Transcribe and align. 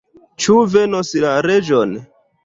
Ĉu 0.43 0.53
venos 0.75 1.11
la 1.25 1.33
reĝo? 1.47 1.83